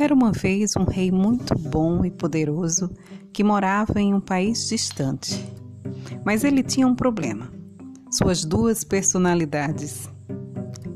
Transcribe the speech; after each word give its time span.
Era 0.00 0.14
uma 0.14 0.32
vez 0.32 0.76
um 0.78 0.84
rei 0.84 1.12
muito 1.12 1.54
bom 1.58 2.02
e 2.06 2.10
poderoso 2.10 2.90
que 3.34 3.44
morava 3.44 4.00
em 4.00 4.14
um 4.14 4.20
país 4.20 4.66
distante. 4.66 5.46
Mas 6.24 6.42
ele 6.42 6.62
tinha 6.62 6.86
um 6.86 6.94
problema: 6.94 7.52
suas 8.10 8.42
duas 8.42 8.82
personalidades. 8.82 10.08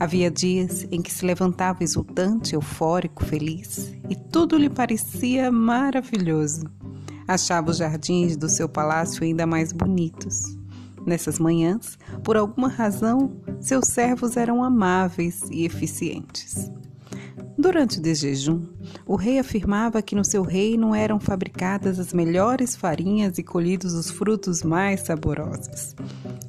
Havia 0.01 0.31
dias 0.31 0.89
em 0.91 1.03
que 1.03 1.13
se 1.13 1.23
levantava 1.23 1.85
exultante, 1.85 2.55
eufórico, 2.55 3.23
feliz 3.27 3.93
e 4.09 4.17
tudo 4.17 4.57
lhe 4.57 4.71
parecia 4.71 5.53
maravilhoso. 5.53 6.65
Achava 7.29 7.73
os 7.73 7.77
jardins 7.77 8.39
do 8.39 8.49
seu 8.49 8.71
palácio 8.71 9.23
ainda 9.23 9.47
mais 9.47 9.71
bonitos. 9.71 10.57
Nessas 11.05 11.39
manhãs, 11.39 11.99
por 12.23 12.39
alguma 12.39 12.69
razão, 12.69 13.37
seus 13.61 13.87
servos 13.89 14.39
eram 14.39 14.65
amáveis 14.65 15.43
e 15.51 15.67
eficientes. 15.67 16.73
Durante 17.57 17.99
o 17.99 18.03
desjejum, 18.03 18.67
o 19.07 19.15
rei 19.15 19.39
afirmava 19.39 20.03
que 20.03 20.17
no 20.17 20.25
seu 20.25 20.43
reino 20.43 20.93
eram 20.93 21.21
fabricadas 21.21 22.01
as 22.01 22.13
melhores 22.13 22.75
farinhas 22.75 23.39
e 23.39 23.45
colhidos 23.45 23.95
os 23.95 24.11
frutos 24.11 24.65
mais 24.65 25.03
saborosos. 25.03 25.95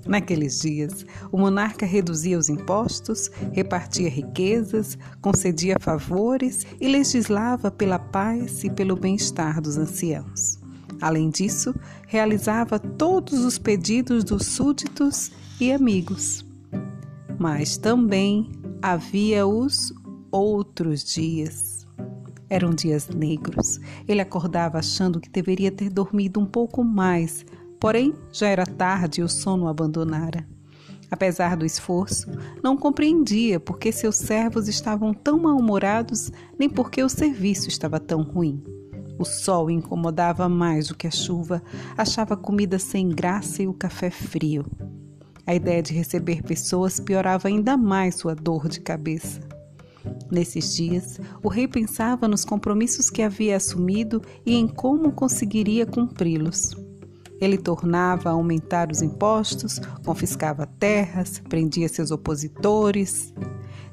Naqueles 0.07 0.59
dias, 0.61 1.05
o 1.31 1.37
monarca 1.37 1.85
reduzia 1.85 2.39
os 2.39 2.49
impostos, 2.49 3.29
repartia 3.51 4.09
riquezas, 4.09 4.97
concedia 5.21 5.77
favores 5.79 6.65
e 6.81 6.87
legislava 6.87 7.69
pela 7.69 7.99
paz 7.99 8.63
e 8.63 8.69
pelo 8.71 8.95
bem-estar 8.95 9.61
dos 9.61 9.77
anciãos. 9.77 10.59
Além 10.99 11.29
disso, 11.29 11.75
realizava 12.07 12.79
todos 12.79 13.45
os 13.45 13.59
pedidos 13.59 14.23
dos 14.23 14.47
súditos 14.47 15.31
e 15.59 15.71
amigos. 15.71 16.43
Mas 17.37 17.77
também 17.77 18.51
havia 18.81 19.45
os 19.45 19.93
outros 20.35 21.03
dias. 21.03 21.87
Eram 22.49 22.71
dias 22.71 23.07
negros. 23.07 23.79
Ele 24.07 24.21
acordava 24.21 24.77
achando 24.77 25.19
que 25.19 25.29
deveria 25.29 25.71
ter 25.71 25.89
dormido 25.89 26.39
um 26.39 26.45
pouco 26.45 26.83
mais, 26.83 27.45
porém 27.79 28.13
já 28.31 28.47
era 28.47 28.65
tarde 28.65 29.21
e 29.21 29.23
o 29.23 29.29
sono 29.29 29.65
o 29.65 29.67
abandonara. 29.67 30.45
Apesar 31.09 31.55
do 31.55 31.65
esforço, 31.65 32.27
não 32.61 32.75
compreendia 32.75 33.59
por 33.59 33.77
que 33.77 33.91
seus 33.91 34.17
servos 34.17 34.67
estavam 34.67 35.13
tão 35.13 35.39
mal-humorados, 35.39 36.31
nem 36.59 36.69
por 36.69 36.91
que 36.91 37.01
o 37.01 37.09
serviço 37.09 37.69
estava 37.69 37.99
tão 37.99 38.21
ruim. 38.21 38.61
O 39.17 39.23
sol 39.23 39.71
incomodava 39.71 40.49
mais 40.49 40.89
do 40.89 40.95
que 40.95 41.07
a 41.07 41.11
chuva, 41.11 41.63
achava 41.97 42.33
a 42.33 42.37
comida 42.37 42.77
sem 42.77 43.07
graça 43.07 43.63
e 43.63 43.67
o 43.67 43.73
café 43.73 44.09
frio. 44.09 44.65
A 45.47 45.55
ideia 45.55 45.81
de 45.81 45.93
receber 45.93 46.43
pessoas 46.43 46.99
piorava 46.99 47.47
ainda 47.47 47.77
mais 47.77 48.15
sua 48.15 48.35
dor 48.35 48.67
de 48.67 48.81
cabeça. 48.81 49.54
Nesses 50.35 50.75
dias, 50.75 51.17
o 51.41 51.47
rei 51.47 51.65
pensava 51.65 52.27
nos 52.27 52.43
compromissos 52.43 53.09
que 53.09 53.21
havia 53.21 53.55
assumido 53.55 54.21
e 54.45 54.53
em 54.53 54.67
como 54.67 55.13
conseguiria 55.13 55.85
cumpri-los. 55.85 56.75
Ele 57.39 57.57
tornava 57.57 58.27
a 58.27 58.33
aumentar 58.33 58.91
os 58.91 59.01
impostos, 59.01 59.79
confiscava 60.03 60.67
terras, 60.67 61.41
prendia 61.47 61.87
seus 61.87 62.11
opositores. 62.11 63.33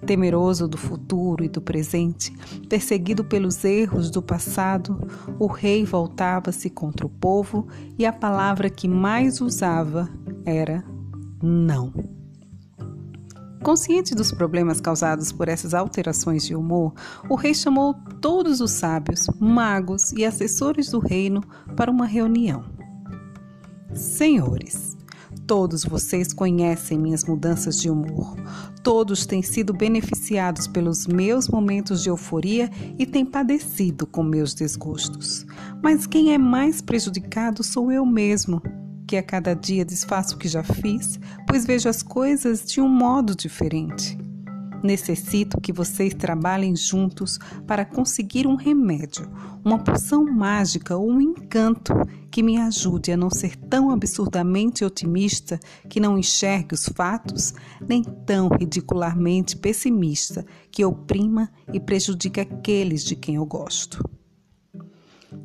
Temeroso 0.05 0.67
do 0.67 0.77
futuro 0.77 1.45
e 1.45 1.49
do 1.49 1.63
presente, 1.63 2.33
perseguido 2.69 3.25
pelos 3.25 3.65
erros 3.65 4.11
do 4.11 4.21
passado, 4.21 4.99
o 5.39 5.47
rei 5.47 5.85
voltava-se 5.85 6.69
contra 6.69 7.07
o 7.07 7.09
povo 7.09 7.69
e 7.97 8.05
a 8.05 8.13
palavra 8.13 8.69
que 8.69 8.89
mais 8.89 9.41
usava 9.41 10.11
era 10.45 10.85
não. 11.41 12.22
Consciente 13.63 14.13
dos 14.13 14.33
problemas 14.33 14.81
causados 14.81 15.31
por 15.31 15.49
essas 15.49 15.73
alterações 15.73 16.45
de 16.45 16.55
humor, 16.55 16.93
o 17.29 17.37
rei 17.37 17.55
chamou 17.55 17.95
todos 18.21 18.61
os 18.61 18.73
sábios, 18.73 19.27
magos 19.39 20.11
e 20.13 20.25
assessores 20.25 20.91
do 20.91 20.99
reino 20.99 21.41
para 21.77 21.91
uma 21.91 22.05
reunião. 22.05 22.65
Senhores, 23.95 24.97
todos 25.47 25.85
vocês 25.85 26.33
conhecem 26.33 26.99
minhas 26.99 27.25
mudanças 27.25 27.81
de 27.81 27.89
humor. 27.89 28.35
Todos 28.83 29.27
têm 29.27 29.43
sido 29.43 29.73
beneficiados 29.73 30.67
pelos 30.67 31.07
meus 31.07 31.47
momentos 31.47 32.03
de 32.03 32.09
euforia 32.09 32.69
e 32.99 33.07
têm 33.07 33.25
padecido 33.25 34.09
com 34.09 34.25
meus 34.25 34.55
desgostos. 34.55 35.47
Mas 35.81 36.05
quem 36.05 36.35
é 36.35 36.39
mais 36.39 36.81
prejudicado 36.81 37.63
sou 37.63 37.93
eu 37.93 38.05
mesmo 38.05 38.61
que 39.13 39.17
a 39.19 39.23
cada 39.23 39.55
dia 39.55 39.85
desfaço 39.85 40.37
o 40.37 40.39
que 40.39 40.49
já 40.49 40.63
fiz, 40.63 41.21
pois 41.47 41.67
vejo 41.67 41.87
as 41.87 42.03
coisas 42.03 42.65
de 42.65 42.81
um 42.81 42.89
modo 42.89 43.37
diferente. 43.37 44.17
Necessito 44.83 45.61
que 45.61 45.71
vocês 45.71 46.15
trabalhem 46.15 46.75
juntos 46.75 47.39
para 47.67 47.85
conseguir 47.85 48.47
um 48.47 48.55
remédio, 48.55 49.31
uma 49.63 49.79
poção 49.79 50.25
mágica 50.25 50.97
ou 50.97 51.11
um 51.11 51.21
encanto 51.21 51.93
que 52.31 52.43
me 52.43 52.57
ajude 52.57 53.13
a 53.13 53.17
não 53.19 53.29
ser 53.29 53.55
tão 53.55 53.91
absurdamente 53.91 54.83
otimista 54.83 55.61
que 55.91 56.01
não 56.01 56.17
enxergue 56.17 56.75
os 56.75 56.87
fatos, 56.87 57.53
nem 57.87 58.03
tão 58.03 58.49
ridicularmente 58.49 59.59
pessimista 59.59 60.43
que 60.71 60.87
oprima 60.87 61.51
e 61.71 61.79
prejudique 61.79 62.41
aqueles 62.41 63.05
de 63.05 63.15
quem 63.15 63.35
eu 63.35 63.45
gosto. 63.45 64.03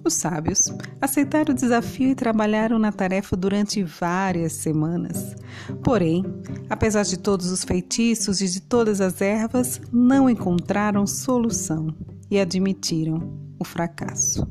Os 0.07 0.13
sábios 0.13 0.73
aceitaram 1.01 1.53
o 1.53 1.53
desafio 1.53 2.11
e 2.11 2.15
trabalharam 2.15 2.79
na 2.79 2.93
tarefa 2.93 3.35
durante 3.35 3.83
várias 3.83 4.53
semanas. 4.53 5.35
Porém, 5.83 6.23
apesar 6.69 7.03
de 7.03 7.17
todos 7.17 7.51
os 7.51 7.65
feitiços 7.65 8.39
e 8.39 8.47
de 8.47 8.61
todas 8.61 9.01
as 9.01 9.19
ervas, 9.19 9.81
não 9.91 10.29
encontraram 10.29 11.05
solução 11.05 11.93
e 12.31 12.39
admitiram 12.39 13.37
o 13.59 13.65
fracasso. 13.65 14.49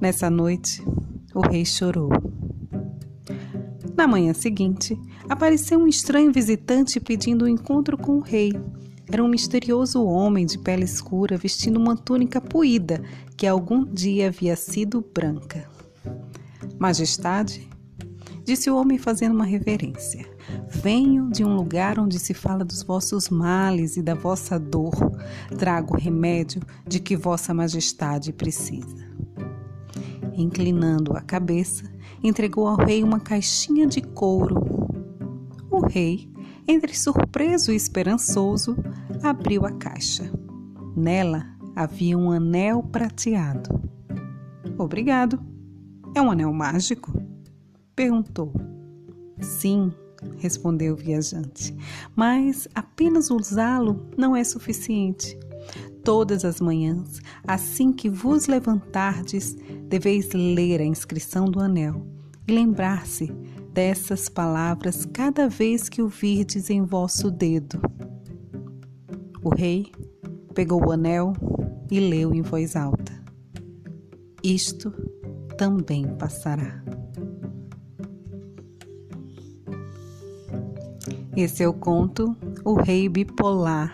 Nessa 0.00 0.28
noite, 0.28 0.84
o 1.32 1.40
rei 1.40 1.64
chorou. 1.64 2.10
Na 3.96 4.08
manhã 4.08 4.34
seguinte, 4.34 4.98
apareceu 5.28 5.78
um 5.78 5.86
estranho 5.86 6.32
visitante 6.32 6.98
pedindo 6.98 7.44
um 7.44 7.48
encontro 7.48 7.96
com 7.96 8.16
o 8.16 8.20
rei 8.20 8.52
era 9.10 9.22
um 9.22 9.28
misterioso 9.28 10.02
homem 10.04 10.46
de 10.46 10.58
pele 10.58 10.84
escura 10.84 11.36
vestindo 11.36 11.78
uma 11.78 11.96
túnica 11.96 12.40
puída 12.40 13.02
que 13.36 13.46
algum 13.46 13.84
dia 13.84 14.28
havia 14.28 14.56
sido 14.56 15.04
branca. 15.14 15.68
Majestade, 16.78 17.68
disse 18.44 18.70
o 18.70 18.76
homem 18.76 18.98
fazendo 18.98 19.34
uma 19.34 19.44
reverência. 19.44 20.26
Venho 20.68 21.30
de 21.30 21.44
um 21.44 21.54
lugar 21.54 21.98
onde 21.98 22.18
se 22.18 22.34
fala 22.34 22.64
dos 22.64 22.82
vossos 22.82 23.28
males 23.28 23.96
e 23.96 24.02
da 24.02 24.14
vossa 24.14 24.58
dor. 24.58 24.94
Trago 25.58 25.94
o 25.94 26.00
remédio 26.00 26.62
de 26.86 26.98
que 26.98 27.16
vossa 27.16 27.54
majestade 27.54 28.32
precisa. 28.32 29.04
Inclinando 30.34 31.16
a 31.16 31.20
cabeça, 31.20 31.90
entregou 32.22 32.66
ao 32.66 32.76
rei 32.76 33.02
uma 33.02 33.20
caixinha 33.20 33.86
de 33.86 34.00
couro. 34.00 34.62
O 35.70 35.86
rei 35.86 36.28
entre 36.66 36.96
surpreso 36.96 37.72
e 37.72 37.76
esperançoso, 37.76 38.76
abriu 39.22 39.66
a 39.66 39.72
caixa. 39.72 40.30
Nela 40.96 41.46
havia 41.74 42.16
um 42.16 42.30
anel 42.30 42.82
prateado. 42.82 43.68
Obrigado. 44.78 45.40
É 46.14 46.22
um 46.22 46.30
anel 46.30 46.52
mágico? 46.52 47.12
Perguntou. 47.94 48.52
Sim, 49.40 49.92
respondeu 50.38 50.94
o 50.94 50.96
viajante, 50.96 51.74
mas 52.14 52.68
apenas 52.74 53.30
usá-lo 53.30 54.08
não 54.16 54.34
é 54.34 54.44
suficiente. 54.44 55.38
Todas 56.04 56.44
as 56.44 56.60
manhãs, 56.60 57.20
assim 57.46 57.92
que 57.92 58.08
vos 58.08 58.46
levantardes, 58.46 59.56
deveis 59.88 60.30
ler 60.32 60.80
a 60.80 60.84
inscrição 60.84 61.46
do 61.46 61.60
anel 61.60 62.06
e 62.46 62.52
lembrar-se 62.52 63.32
dessas 63.74 64.28
palavras 64.28 65.04
cada 65.04 65.48
vez 65.48 65.88
que 65.88 66.00
o 66.00 66.06
virdes 66.06 66.70
em 66.70 66.84
vosso 66.84 67.28
dedo. 67.28 67.82
O 69.42 69.52
rei 69.52 69.90
pegou 70.54 70.86
o 70.86 70.92
anel 70.92 71.32
e 71.90 71.98
leu 71.98 72.32
em 72.32 72.40
voz 72.40 72.76
alta: 72.76 73.12
Isto 74.44 74.92
também 75.58 76.06
passará. 76.16 76.82
Esse 81.36 81.64
é 81.64 81.68
o 81.68 81.74
conto 81.74 82.36
O 82.64 82.74
Rei 82.74 83.08
Bipolar, 83.08 83.92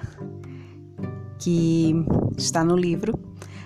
que 1.38 1.94
está 2.37 2.62
no 2.62 2.77
livro 2.77 3.19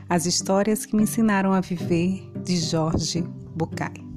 As 0.09 0.27
Histórias 0.27 0.87
que 0.87 0.95
Me 0.95 1.03
Ensinaram 1.03 1.53
a 1.53 1.61
Viver, 1.61 2.31
de 2.45 2.57
Jorge 2.57 3.23
Bucay. 3.57 4.14